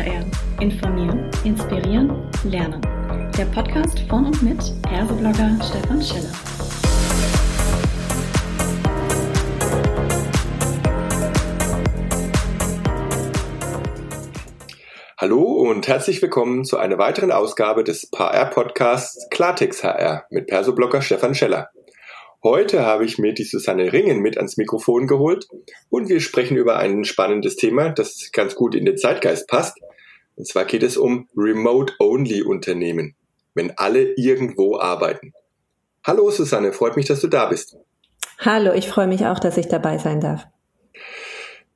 [0.00, 0.24] HR.
[0.60, 2.80] Informieren, inspirieren, lernen.
[3.36, 4.58] Der Podcast von und mit
[4.90, 6.32] Erbeblogger Stefan Schiller.
[15.18, 21.34] Hallo und herzlich willkommen zu einer weiteren Ausgabe des HR-Podcasts Klartext HR mit Persoblogger Stefan
[21.34, 21.68] Scheller.
[22.42, 25.46] Heute habe ich mir die Susanne Ringen mit ans Mikrofon geholt
[25.90, 29.76] und wir sprechen über ein spannendes Thema, das ganz gut in den Zeitgeist passt.
[30.36, 33.14] Und zwar geht es um Remote-Only-Unternehmen,
[33.52, 35.34] wenn alle irgendwo arbeiten.
[36.02, 37.76] Hallo Susanne, freut mich, dass du da bist.
[38.38, 40.46] Hallo, ich freue mich auch, dass ich dabei sein darf.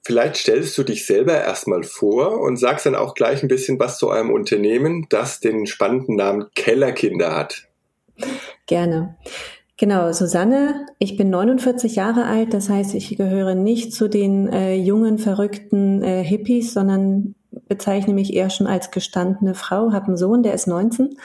[0.03, 3.99] Vielleicht stellst du dich selber erstmal vor und sagst dann auch gleich ein bisschen was
[3.99, 7.69] zu eurem Unternehmen, das den spannenden Namen Kellerkinder hat.
[8.67, 9.17] Gerne.
[9.77, 14.77] Genau, Susanne, ich bin 49 Jahre alt, das heißt, ich gehöre nicht zu den äh,
[14.77, 17.35] jungen, verrückten äh, Hippies, sondern
[17.69, 21.17] bezeichne mich eher schon als gestandene Frau, habe einen Sohn, der ist 19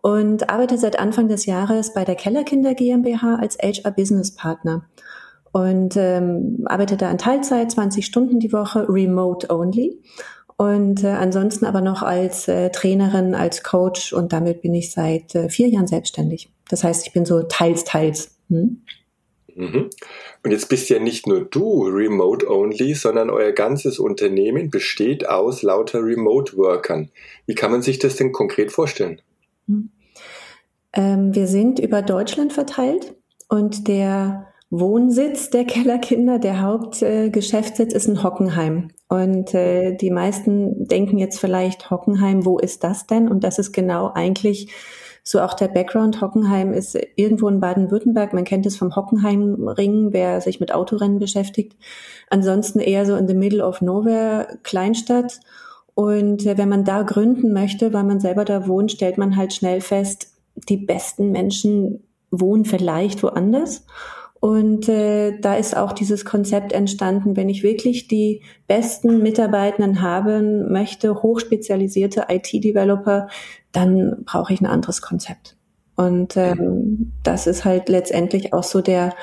[0.00, 4.86] und arbeite seit Anfang des Jahres bei der Kellerkinder GmbH als HR Business Partner
[5.52, 10.00] und ähm, arbeite da in Teilzeit, 20 Stunden die Woche, remote only
[10.56, 15.34] und äh, ansonsten aber noch als äh, Trainerin, als Coach und damit bin ich seit
[15.34, 16.53] äh, vier Jahren selbstständig.
[16.68, 18.36] Das heißt, ich bin so teils, teils.
[18.48, 18.82] Hm?
[19.54, 19.90] Mhm.
[20.42, 25.62] Und jetzt bist ja nicht nur du remote only, sondern euer ganzes Unternehmen besteht aus
[25.62, 27.10] lauter Remote-Workern.
[27.46, 29.20] Wie kann man sich das denn konkret vorstellen?
[29.68, 29.90] Hm.
[30.92, 33.14] Ähm, wir sind über Deutschland verteilt
[33.48, 38.88] und der Wohnsitz der Kellerkinder, der Hauptgeschäftssitz äh, ist in Hockenheim.
[39.08, 43.28] Und äh, die meisten denken jetzt vielleicht, Hockenheim, wo ist das denn?
[43.28, 44.72] Und das ist genau eigentlich
[45.24, 46.20] so auch der Background.
[46.20, 48.34] Hockenheim ist irgendwo in Baden-Württemberg.
[48.34, 51.76] Man kennt es vom Hockenheimring, wer sich mit Autorennen beschäftigt.
[52.28, 55.40] Ansonsten eher so in the middle of nowhere, Kleinstadt.
[55.94, 59.80] Und wenn man da gründen möchte, weil man selber da wohnt, stellt man halt schnell
[59.80, 60.34] fest,
[60.68, 63.86] die besten Menschen wohnen vielleicht woanders.
[64.40, 70.70] Und äh, da ist auch dieses Konzept entstanden, wenn ich wirklich die besten Mitarbeitenden haben
[70.70, 73.28] möchte, hochspezialisierte IT-Developer,
[73.74, 75.56] dann brauche ich ein anderes Konzept.
[75.96, 79.14] Und ähm, das ist halt letztendlich auch so der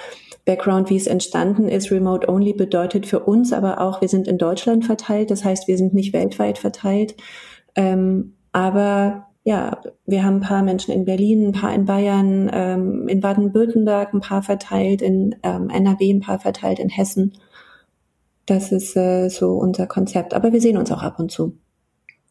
[0.46, 1.92] Background, wie es entstanden ist.
[1.92, 5.78] Remote Only bedeutet für uns aber auch, wir sind in Deutschland verteilt, das heißt, wir
[5.78, 7.16] sind nicht weltweit verteilt.
[7.76, 13.08] Ähm, aber ja, wir haben ein paar Menschen in Berlin, ein paar in Bayern, ähm,
[13.08, 17.34] in Baden-Württemberg, ein paar verteilt, in ähm, NRW, ein paar verteilt in Hessen.
[18.46, 20.34] Das ist äh, so unser Konzept.
[20.34, 21.58] Aber wir sehen uns auch ab und zu.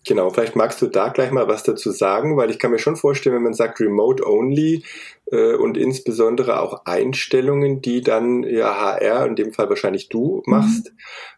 [0.07, 2.97] Genau, vielleicht magst du da gleich mal was dazu sagen, weil ich kann mir schon
[2.97, 4.83] vorstellen, wenn man sagt Remote Only
[5.31, 10.95] äh, und insbesondere auch Einstellungen, die dann ja HR, in dem Fall wahrscheinlich du machst.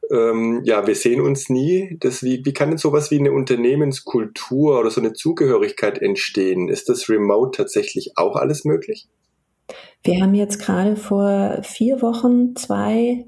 [0.09, 0.17] Mhm.
[0.17, 1.97] Ähm, ja, wir sehen uns nie.
[1.99, 6.69] Das, wie, wie kann denn sowas wie eine Unternehmenskultur oder so eine Zugehörigkeit entstehen?
[6.69, 9.09] Ist das Remote tatsächlich auch alles möglich?
[10.05, 13.25] Wir haben jetzt gerade vor vier Wochen zwei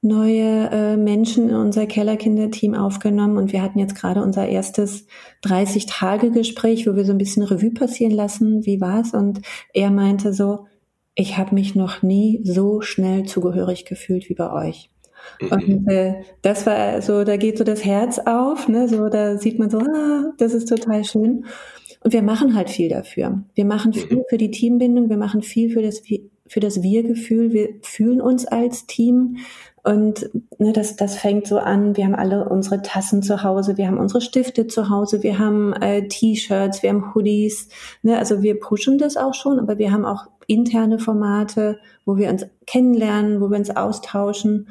[0.00, 5.06] neue äh, Menschen in unser Kellerkinderteam aufgenommen und wir hatten jetzt gerade unser erstes
[5.44, 9.40] 30-Tage-Gespräch, wo wir so ein bisschen Revue passieren lassen, wie war's und
[9.74, 10.66] er meinte so,
[11.14, 14.90] ich habe mich noch nie so schnell zugehörig gefühlt wie bei euch.
[15.40, 15.48] Mhm.
[15.50, 18.88] Und äh, das war so, da geht so das Herz auf, ne?
[18.88, 21.44] so da sieht man so, ah, das ist total schön.
[22.04, 23.42] Und wir machen halt viel dafür.
[23.56, 23.98] Wir machen mhm.
[23.98, 26.02] viel für die Teambindung, wir machen viel für das
[26.48, 27.52] für das Wir-Gefühl.
[27.52, 29.36] Wir fühlen uns als Team.
[29.88, 30.28] Und
[30.58, 33.96] ne, das, das fängt so an, wir haben alle unsere Tassen zu Hause, wir haben
[33.96, 37.70] unsere Stifte zu Hause, wir haben äh, T-Shirts, wir haben Hoodies.
[38.02, 42.28] Ne, also wir pushen das auch schon, aber wir haben auch interne Formate, wo wir
[42.28, 44.68] uns kennenlernen, wo wir uns austauschen.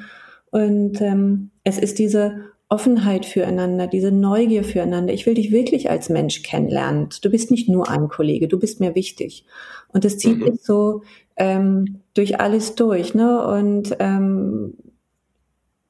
[0.51, 5.15] Und ähm, es ist diese Offenheit füreinander, diese Neugier füreinander.
[5.15, 7.09] Ich will dich wirklich als Mensch kennenlernen.
[7.23, 9.45] Du bist nicht nur ein Kollege, du bist mir wichtig.
[9.91, 10.51] Und das zieht mhm.
[10.51, 11.01] sich so
[11.37, 13.15] ähm, durch alles durch.
[13.15, 13.43] Ne?
[13.47, 14.75] Und ähm,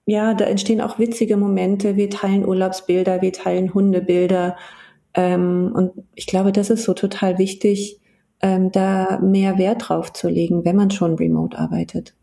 [0.08, 1.98] ja, da entstehen auch witzige Momente.
[1.98, 4.56] Wir teilen Urlaubsbilder, wir teilen Hundebilder.
[5.14, 8.00] Ähm, und ich glaube, das ist so total wichtig,
[8.42, 12.16] ähm, da mehr Wert drauf zu legen, wenn man schon remote arbeitet.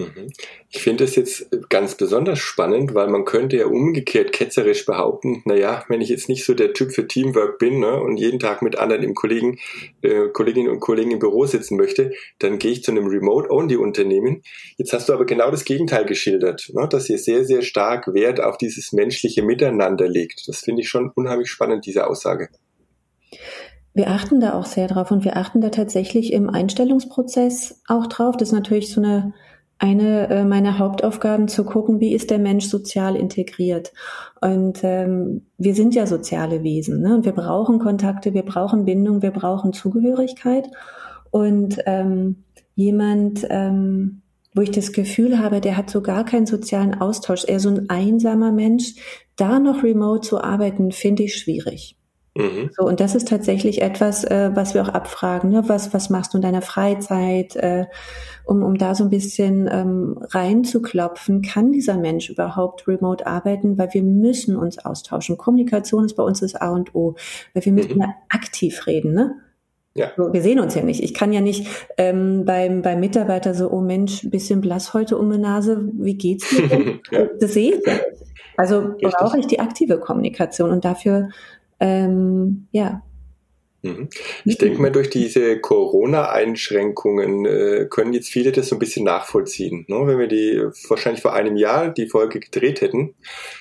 [0.00, 0.32] Mhm.
[0.70, 5.84] Ich finde es jetzt ganz besonders spannend, weil man könnte ja umgekehrt ketzerisch behaupten, naja,
[5.88, 8.78] wenn ich jetzt nicht so der Typ für Teamwork bin ne, und jeden Tag mit
[8.78, 9.58] anderen im Kollegen,
[10.02, 14.42] äh, Kolleginnen und Kollegen im Büro sitzen möchte, dann gehe ich zu einem Remote-Only-Unternehmen.
[14.76, 18.40] Jetzt hast du aber genau das Gegenteil geschildert, ne, dass ihr sehr, sehr stark Wert
[18.40, 20.48] auf dieses menschliche Miteinander legt.
[20.48, 22.48] Das finde ich schon unheimlich spannend, diese Aussage.
[23.92, 28.36] Wir achten da auch sehr drauf und wir achten da tatsächlich im Einstellungsprozess auch drauf.
[28.36, 29.34] Das ist natürlich so eine
[29.80, 33.92] eine äh, meiner Hauptaufgaben zu gucken, wie ist der Mensch sozial integriert.
[34.42, 37.14] Und ähm, wir sind ja soziale Wesen ne?
[37.14, 40.68] und wir brauchen Kontakte, wir brauchen Bindung, wir brauchen Zugehörigkeit.
[41.30, 42.44] Und ähm,
[42.74, 44.20] jemand, ähm,
[44.54, 47.88] wo ich das Gefühl habe, der hat so gar keinen sozialen Austausch, eher so ein
[47.88, 48.96] einsamer Mensch,
[49.36, 51.96] da noch remote zu arbeiten, finde ich schwierig.
[52.34, 52.70] Mhm.
[52.76, 55.50] So, und das ist tatsächlich etwas, äh, was wir auch abfragen.
[55.50, 55.64] Ne?
[55.66, 57.86] Was, was machst du in deiner Freizeit, äh,
[58.44, 61.42] um, um da so ein bisschen ähm, reinzuklopfen?
[61.42, 63.78] Kann dieser Mensch überhaupt remote arbeiten?
[63.78, 65.38] Weil wir müssen uns austauschen.
[65.38, 67.16] Kommunikation ist bei uns das A und O.
[67.52, 68.02] Weil wir müssen mhm.
[68.02, 69.34] ja aktiv reden, ne?
[69.94, 70.12] Ja.
[70.16, 71.02] Wir sehen uns ja nicht.
[71.02, 71.66] Ich kann ja nicht
[71.98, 76.48] ähm, beim, beim Mitarbeiter so, oh Mensch, bisschen blass heute um die Nase, wie geht's
[76.48, 77.26] dir ja.
[77.40, 77.82] Das sehe ich
[78.56, 81.30] Also brauche ich die aktive Kommunikation und dafür
[81.80, 83.02] ähm, ja.
[83.82, 84.10] Mhm.
[84.44, 89.86] Ich denke mal, durch diese Corona-Einschränkungen äh, können jetzt viele das so ein bisschen nachvollziehen.
[89.88, 90.06] Ne?
[90.06, 93.14] Wenn wir die wahrscheinlich vor einem Jahr die Folge gedreht hätten,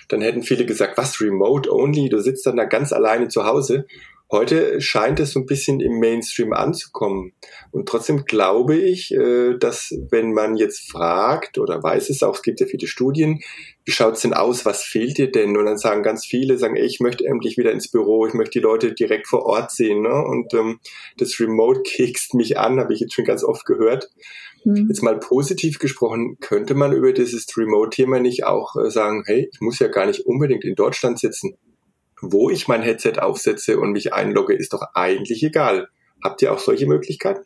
[0.10, 2.10] dann hätten viele gesagt, was, remote only?
[2.10, 3.86] Du sitzt dann da ganz alleine zu Hause.
[4.32, 7.34] Heute scheint es so ein bisschen im Mainstream anzukommen.
[7.72, 12.44] Und trotzdem glaube ich, äh, dass wenn man jetzt fragt oder weiß es auch, es
[12.44, 13.42] gibt ja viele Studien,
[13.86, 15.58] wie schaut's denn aus, was fehlt dir denn?
[15.58, 18.60] Und dann sagen ganz viele, sagen, ey, ich möchte endlich wieder ins Büro, ich möchte
[18.60, 20.04] die Leute direkt vor Ort sehen.
[20.04, 20.24] Ne?
[20.24, 20.80] Und ähm,
[21.18, 24.12] das Remote kickst mich an, habe ich jetzt schon ganz oft gehört.
[24.64, 24.90] Mhm.
[24.90, 29.60] Jetzt mal positiv gesprochen, könnte man über dieses Remote-Thema nicht auch äh, sagen, hey, ich
[29.60, 31.58] muss ja gar nicht unbedingt in Deutschland sitzen
[32.22, 35.88] wo ich mein Headset aufsetze und mich einlogge, ist doch eigentlich egal.
[36.24, 37.44] Habt ihr auch solche Möglichkeiten?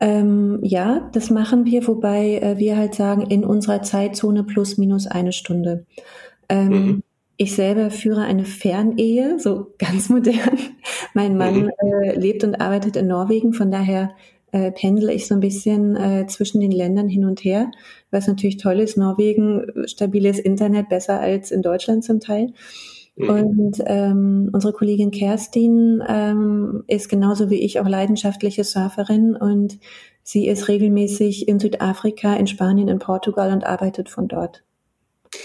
[0.00, 5.06] Ähm, ja, das machen wir, wobei äh, wir halt sagen, in unserer Zeitzone plus minus
[5.06, 5.84] eine Stunde.
[6.48, 7.02] Ähm, mhm.
[7.36, 10.58] Ich selber führe eine Fernehe, so ganz modern.
[11.12, 11.70] mein Mann mhm.
[12.02, 14.14] äh, lebt und arbeitet in Norwegen, von daher
[14.52, 17.70] äh, pendle ich so ein bisschen äh, zwischen den Ländern hin und her,
[18.10, 18.96] was natürlich toll ist.
[18.96, 22.52] Norwegen, stabiles Internet, besser als in Deutschland zum Teil.
[23.16, 23.28] Mhm.
[23.28, 29.78] Und ähm, unsere Kollegin Kerstin ähm, ist genauso wie ich auch leidenschaftliche Surferin und
[30.22, 34.62] sie ist regelmäßig in Südafrika, in Spanien, in Portugal und arbeitet von dort.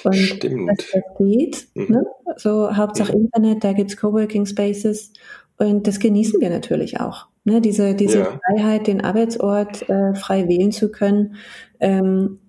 [0.03, 0.69] Und Stimmt.
[0.69, 1.67] Das, das geht.
[1.75, 1.95] Mhm.
[1.95, 2.05] Ne?
[2.37, 3.25] So Hauptsache mhm.
[3.25, 5.13] Internet, da gibt's Coworking Spaces
[5.57, 7.27] und das genießen wir natürlich auch.
[7.43, 7.61] Ne?
[7.61, 8.39] Diese, diese ja.
[8.45, 11.35] Freiheit, den Arbeitsort äh, frei wählen zu können.
[11.79, 12.39] Ähm,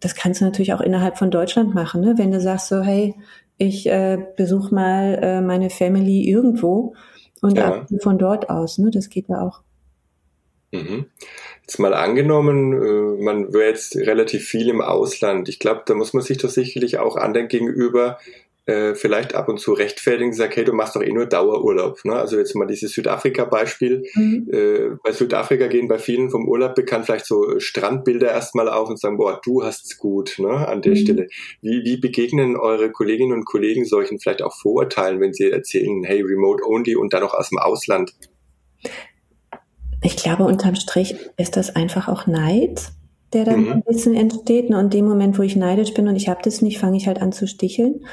[0.00, 2.14] das kannst du natürlich auch innerhalb von Deutschland machen, ne?
[2.16, 3.14] wenn du sagst so, hey,
[3.58, 6.94] ich äh, besuche mal äh, meine Family irgendwo
[7.40, 7.86] und ja.
[8.00, 8.78] von dort aus.
[8.78, 8.90] Ne?
[8.90, 9.62] Das geht ja auch.
[10.72, 11.06] Mhm.
[11.62, 15.48] Jetzt mal angenommen, äh, man wäre jetzt relativ viel im Ausland.
[15.48, 18.18] Ich glaube, da muss man sich doch sicherlich auch anderen gegenüber
[18.66, 22.04] äh, vielleicht ab und zu rechtfertigen, sagt, hey, du machst doch eh nur Dauerurlaub.
[22.04, 22.14] Ne?
[22.14, 24.04] Also jetzt mal dieses Südafrika-Beispiel.
[24.14, 24.48] Mhm.
[24.52, 28.98] Äh, bei Südafrika gehen bei vielen vom Urlaub bekannt vielleicht so Strandbilder erstmal auf und
[28.98, 30.66] sagen, boah, du hast's gut ne?
[30.66, 30.96] an der mhm.
[30.96, 31.28] Stelle.
[31.62, 36.20] Wie, wie begegnen eure Kolleginnen und Kollegen solchen vielleicht auch Vorurteilen, wenn sie erzählen, hey,
[36.22, 38.14] Remote Only und dann noch aus dem Ausland?
[40.02, 42.90] Ich glaube, unterm Strich ist das einfach auch Neid
[43.32, 43.72] der dann mhm.
[43.72, 44.70] ein bisschen entsteht.
[44.70, 44.78] Ne?
[44.78, 47.06] Und in dem Moment, wo ich neidisch bin und ich habe das nicht, fange ich
[47.06, 48.06] halt an zu sticheln.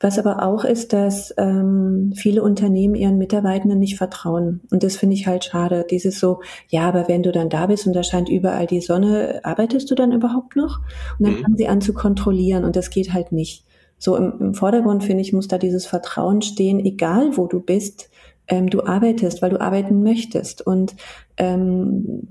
[0.00, 4.60] Was aber auch ist, dass ähm, viele Unternehmen ihren Mitarbeitenden nicht vertrauen.
[4.70, 5.84] Und das finde ich halt schade.
[5.90, 9.40] Dieses so, ja, aber wenn du dann da bist und da scheint überall die Sonne,
[9.42, 10.78] arbeitest du dann überhaupt noch?
[11.18, 11.42] Und dann mhm.
[11.42, 13.64] fangen sie an zu kontrollieren und das geht halt nicht.
[13.98, 18.08] So im, im Vordergrund, finde ich, muss da dieses Vertrauen stehen, egal wo du bist,
[18.46, 20.64] ähm, du arbeitest, weil du arbeiten möchtest.
[20.66, 20.94] Und
[21.36, 22.22] ähm,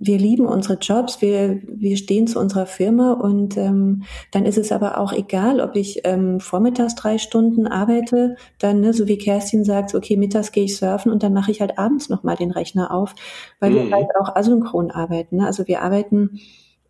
[0.00, 4.70] wir lieben unsere Jobs, wir, wir stehen zu unserer Firma und ähm, dann ist es
[4.70, 9.64] aber auch egal, ob ich ähm, vormittags drei Stunden arbeite, dann, ne, so wie Kerstin
[9.64, 12.92] sagt, okay, mittags gehe ich surfen und dann mache ich halt abends nochmal den Rechner
[12.92, 13.14] auf,
[13.58, 13.74] weil mhm.
[13.74, 15.38] wir halt auch asynchron arbeiten.
[15.38, 15.46] Ne?
[15.46, 16.38] Also wir arbeiten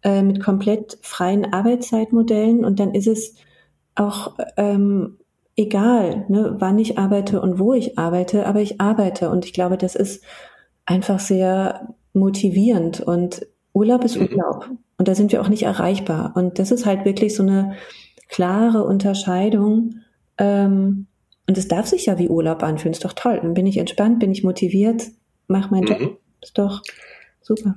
[0.03, 3.35] äh, mit komplett freien Arbeitszeitmodellen und dann ist es
[3.95, 5.17] auch ähm,
[5.57, 9.79] egal, ne, wann ich arbeite und wo ich arbeite, aber ich arbeite und ich glaube,
[9.79, 10.23] das ist
[10.85, 14.29] einfach sehr motivierend und Urlaub ist mhm.
[14.29, 16.33] Urlaub und da sind wir auch nicht erreichbar.
[16.35, 17.75] Und das ist halt wirklich so eine
[18.29, 20.01] klare Unterscheidung
[20.39, 21.07] ähm,
[21.47, 24.19] und es darf sich ja wie Urlaub anfühlen, ist doch toll, dann bin ich entspannt,
[24.19, 25.05] bin ich motiviert,
[25.47, 26.17] mach meinen Job, mhm.
[26.41, 26.83] ist doch
[27.41, 27.75] super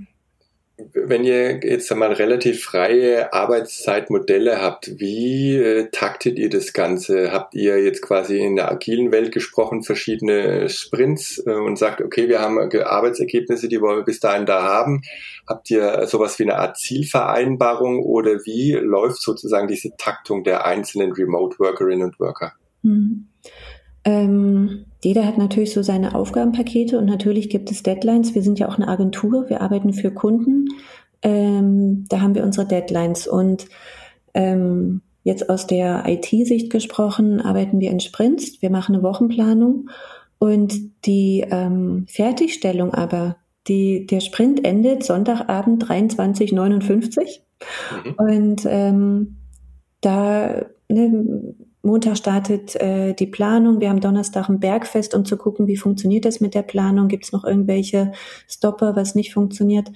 [0.94, 7.32] wenn ihr jetzt einmal relativ freie Arbeitszeitmodelle habt, wie äh, taktet ihr das Ganze?
[7.32, 12.28] Habt ihr jetzt quasi in der agilen Welt gesprochen, verschiedene Sprints äh, und sagt, okay,
[12.30, 15.02] wir haben Arbeitsergebnisse, die wollen wir bis dahin da haben?
[15.48, 21.12] Habt ihr sowas wie eine Art Zielvereinbarung oder wie läuft sozusagen diese Taktung der einzelnen
[21.12, 22.54] Remote Workerinnen und Worker?
[22.84, 23.28] Mhm.
[24.04, 28.36] Ähm, jeder hat natürlich so seine Aufgabenpakete und natürlich gibt es Deadlines.
[28.36, 30.68] Wir sind ja auch eine Agentur, wir arbeiten für Kunden.
[31.24, 33.66] ähm, da haben wir unsere Deadlines und
[34.34, 38.62] ähm, jetzt aus der IT-Sicht gesprochen, arbeiten wir in Sprints.
[38.62, 39.90] Wir machen eine Wochenplanung
[40.40, 47.42] und die ähm, Fertigstellung aber, die, der Sprint endet Sonntagabend 23.59
[48.04, 48.14] mhm.
[48.18, 49.38] und ähm,
[50.02, 51.54] da ne,
[51.84, 53.80] Montag startet äh, die Planung.
[53.80, 57.08] Wir haben Donnerstag ein Bergfest, um zu gucken, wie funktioniert das mit der Planung.
[57.08, 58.12] Gibt es noch irgendwelche
[58.48, 59.92] Stopper, was nicht funktioniert?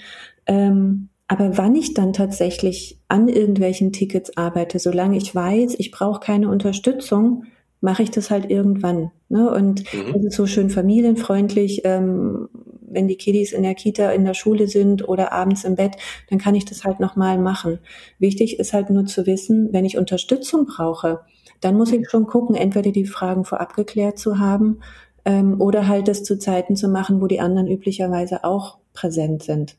[0.47, 6.19] Ähm, aber wann ich dann tatsächlich an irgendwelchen Tickets arbeite, solange ich weiß, ich brauche
[6.19, 7.45] keine Unterstützung,
[7.81, 9.11] mache ich das halt irgendwann.
[9.29, 9.49] Ne?
[9.49, 10.15] Und mhm.
[10.15, 12.49] es ist so schön familienfreundlich, ähm,
[12.81, 15.97] wenn die Kiddies in der Kita, in der Schule sind oder abends im Bett,
[16.29, 17.79] dann kann ich das halt nochmal machen.
[18.19, 21.21] Wichtig ist halt nur zu wissen, wenn ich Unterstützung brauche,
[21.65, 24.81] dann muss ich schon gucken, entweder die Fragen vorab geklärt zu haben
[25.25, 29.75] ähm, oder halt das zu Zeiten zu machen, wo die anderen üblicherweise auch präsent sind.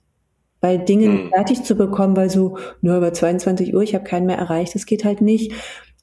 [0.61, 1.29] Weil Dinge hm.
[1.29, 4.85] fertig zu bekommen, weil so, nur über 22 Uhr, ich habe keinen mehr erreicht, das
[4.85, 5.53] geht halt nicht.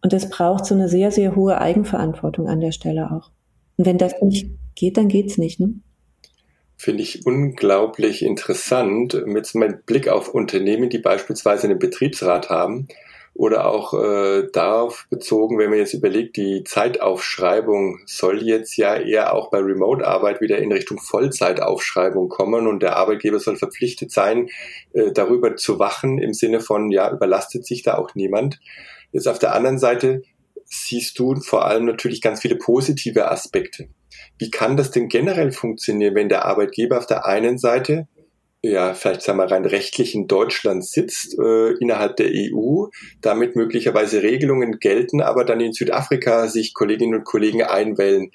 [0.01, 3.31] Und das braucht so eine sehr, sehr hohe Eigenverantwortung an der Stelle auch.
[3.75, 5.59] Und wenn das nicht geht, dann geht's nicht.
[5.59, 5.73] Ne?
[6.77, 12.87] Finde ich unglaublich interessant mit meinem Blick auf Unternehmen, die beispielsweise einen Betriebsrat haben
[13.35, 19.33] oder auch äh, darauf bezogen, wenn man jetzt überlegt, die Zeitaufschreibung soll jetzt ja eher
[19.33, 24.49] auch bei Remote-Arbeit wieder in Richtung Vollzeitaufschreibung kommen und der Arbeitgeber soll verpflichtet sein,
[24.93, 28.59] äh, darüber zu wachen im Sinne von, ja, überlastet sich da auch niemand.
[29.11, 30.21] Jetzt auf der anderen Seite
[30.65, 33.87] siehst du vor allem natürlich ganz viele positive Aspekte.
[34.37, 38.07] Wie kann das denn generell funktionieren, wenn der Arbeitgeber auf der einen Seite
[38.63, 42.86] ja, vielleicht sagen wir rein rechtlich in Deutschland sitzt, äh, innerhalb der EU,
[43.22, 48.32] damit möglicherweise Regelungen gelten, aber dann in Südafrika sich Kolleginnen und Kollegen einwählen.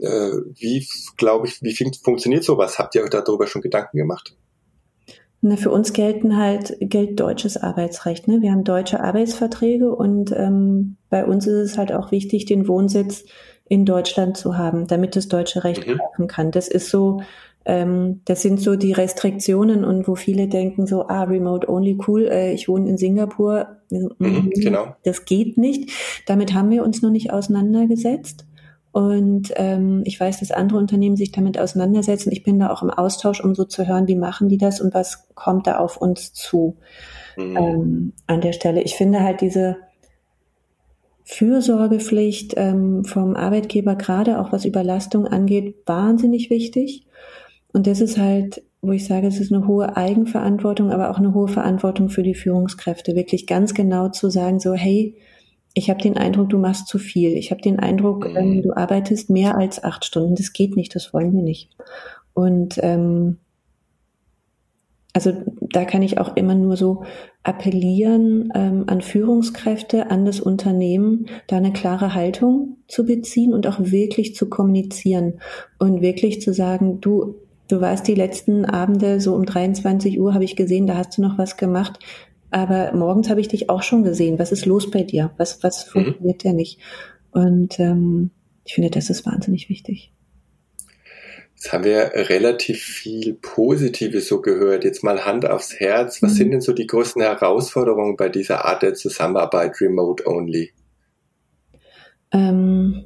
[0.00, 2.78] Äh, wie, glaube ich, wie funktioniert sowas?
[2.78, 4.36] Habt ihr euch darüber schon Gedanken gemacht?
[5.40, 8.28] Na, für uns gelten halt, gilt deutsches Arbeitsrecht.
[8.28, 8.42] Ne?
[8.42, 13.24] Wir haben deutsche Arbeitsverträge und ähm, bei uns ist es halt auch wichtig, den Wohnsitz
[13.68, 15.98] in Deutschland zu haben, damit das deutsche Recht mhm.
[15.98, 16.50] greifen kann.
[16.52, 17.22] Das ist so
[17.64, 22.28] ähm, das sind so die Restriktionen und wo viele denken so, ah, Remote Only cool,
[22.28, 23.68] äh, ich wohne in Singapur.
[23.90, 24.94] Mhm, mhm, genau.
[25.04, 25.90] Das geht nicht.
[26.26, 28.46] Damit haben wir uns noch nicht auseinandergesetzt.
[28.92, 32.30] Und ähm, ich weiß, dass andere Unternehmen sich damit auseinandersetzen.
[32.30, 34.94] Ich bin da auch im Austausch, um so zu hören, wie machen die das und
[34.94, 36.76] was kommt da auf uns zu
[37.36, 37.56] mhm.
[37.56, 38.82] ähm, an der Stelle.
[38.82, 39.78] Ich finde halt diese
[41.24, 47.04] Fürsorgepflicht ähm, vom Arbeitgeber, gerade auch was Überlastung angeht, wahnsinnig wichtig.
[47.74, 51.34] Und das ist halt, wo ich sage, es ist eine hohe Eigenverantwortung, aber auch eine
[51.34, 55.16] hohe Verantwortung für die Führungskräfte, wirklich ganz genau zu sagen, so, hey,
[55.74, 57.36] ich habe den Eindruck, du machst zu viel.
[57.36, 58.36] Ich habe den Eindruck, mhm.
[58.36, 60.36] ähm, du arbeitest mehr als acht Stunden.
[60.36, 61.70] Das geht nicht, das wollen wir nicht.
[62.32, 63.38] Und ähm,
[65.12, 67.04] also da kann ich auch immer nur so
[67.42, 73.78] appellieren ähm, an Führungskräfte, an das Unternehmen, da eine klare Haltung zu beziehen und auch
[73.80, 75.40] wirklich zu kommunizieren
[75.78, 77.36] und wirklich zu sagen, du,
[77.68, 81.22] Du warst die letzten Abende so um 23 Uhr, habe ich gesehen, da hast du
[81.22, 81.98] noch was gemacht.
[82.50, 84.38] Aber morgens habe ich dich auch schon gesehen.
[84.38, 85.32] Was ist los bei dir?
[85.38, 85.90] Was, was mhm.
[85.90, 86.78] funktioniert denn nicht?
[87.32, 88.30] Und ähm,
[88.64, 90.12] ich finde, das ist wahnsinnig wichtig.
[91.54, 94.84] Jetzt haben wir relativ viel Positives so gehört.
[94.84, 96.22] Jetzt mal Hand aufs Herz.
[96.22, 96.36] Was mhm.
[96.36, 100.72] sind denn so die größten Herausforderungen bei dieser Art der Zusammenarbeit Remote Only?
[102.32, 103.04] Ähm,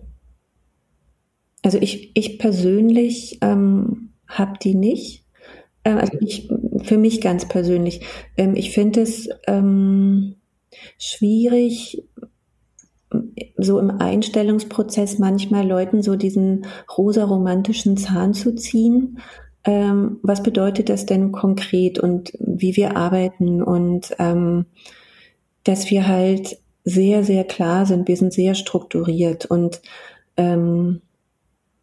[1.62, 5.24] also ich, ich persönlich ähm, habe die nicht.
[5.84, 6.26] Äh, also mhm.
[6.26, 6.48] ich,
[6.82, 8.02] für mich ganz persönlich.
[8.36, 10.36] Ähm, ich finde es ähm,
[10.98, 12.04] schwierig,
[13.56, 16.66] so im Einstellungsprozess manchmal Leuten so diesen
[16.96, 19.18] rosa-romantischen Zahn zu ziehen.
[19.64, 24.66] Ähm, was bedeutet das denn konkret und wie wir arbeiten und ähm,
[25.64, 29.82] dass wir halt sehr, sehr klar sind, wir sind sehr strukturiert und
[30.36, 31.02] ähm,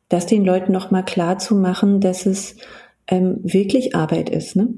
[0.09, 2.55] das den Leuten nochmal klar zu machen, dass es
[3.07, 4.73] ähm, wirklich Arbeit ist, ne?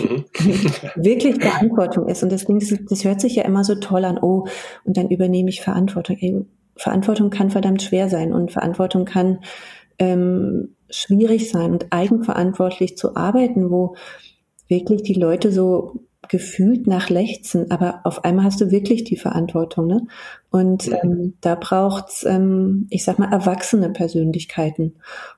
[0.00, 0.24] Mhm.
[0.96, 2.22] wirklich Verantwortung ist.
[2.22, 4.46] Und deswegen, das, das hört sich ja immer so toll an, oh,
[4.84, 6.16] und dann übernehme ich Verantwortung.
[6.18, 6.44] Ey,
[6.76, 9.40] Verantwortung kann verdammt schwer sein und Verantwortung kann
[9.98, 13.96] ähm, schwierig sein und eigenverantwortlich zu arbeiten, wo
[14.68, 19.86] wirklich die Leute so gefühlt nach Lechzen, aber auf einmal hast du wirklich die Verantwortung.
[19.86, 20.06] Ne?
[20.50, 21.02] Und ja.
[21.02, 24.96] ähm, da braucht's, ähm, ich sag mal, erwachsene Persönlichkeiten.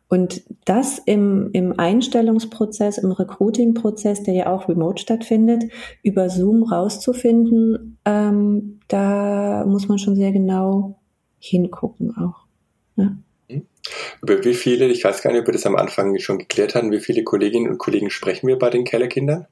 [0.08, 5.64] Und das im, im Einstellungsprozess, im Recruiting-Prozess, der ja auch remote stattfindet,
[6.02, 10.98] über Zoom rauszufinden, ähm, da muss man schon sehr genau
[11.38, 12.46] hingucken auch.
[12.96, 13.18] Ne?
[14.22, 16.92] Über wie viele, ich weiß gar nicht, ob wir das am Anfang schon geklärt hatten,
[16.92, 19.46] wie viele Kolleginnen und Kollegen sprechen wir bei den Kellerkindern?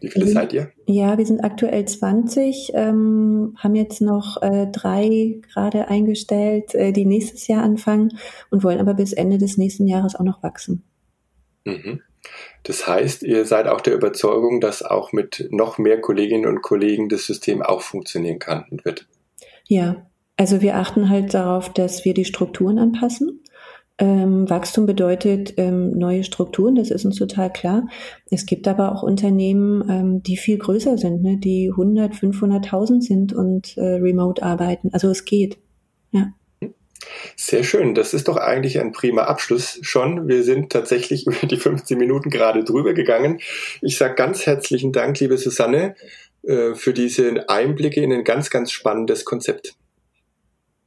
[0.00, 0.70] Wie viele seid ihr?
[0.86, 7.04] Ja, wir sind aktuell 20, ähm, haben jetzt noch äh, drei gerade eingestellt, äh, die
[7.04, 8.18] nächstes Jahr anfangen
[8.50, 10.84] und wollen aber bis Ende des nächsten Jahres auch noch wachsen.
[11.64, 12.00] Mhm.
[12.62, 17.08] Das heißt, ihr seid auch der Überzeugung, dass auch mit noch mehr Kolleginnen und Kollegen
[17.08, 19.06] das System auch funktionieren kann und wird.
[19.68, 23.42] Ja, also wir achten halt darauf, dass wir die Strukturen anpassen.
[23.98, 27.88] Ähm, Wachstum bedeutet ähm, neue Strukturen, das ist uns total klar.
[28.30, 33.32] Es gibt aber auch Unternehmen, ähm, die viel größer sind, ne, die 100, 500.000 sind
[33.32, 34.90] und äh, remote arbeiten.
[34.92, 35.56] Also es geht.
[36.10, 36.32] Ja.
[37.36, 37.94] Sehr schön.
[37.94, 40.28] Das ist doch eigentlich ein prima Abschluss schon.
[40.28, 43.40] Wir sind tatsächlich über die 15 Minuten gerade drüber gegangen.
[43.80, 45.94] Ich sage ganz herzlichen Dank, liebe Susanne,
[46.42, 49.74] äh, für diese Einblicke in ein ganz, ganz spannendes Konzept.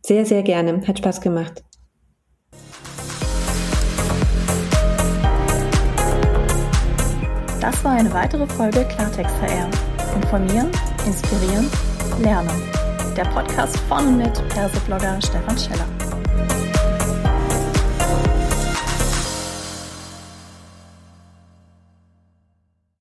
[0.06, 0.86] Sehr, sehr gerne.
[0.88, 1.64] Hat Spaß gemacht.
[7.60, 9.70] Das war eine weitere Folge Klartext HR.
[10.16, 10.72] Informieren,
[11.06, 11.70] inspirieren,
[12.22, 12.50] lernen.
[13.18, 15.99] Der Podcast von und mit Perseblogger Stefan Scheller.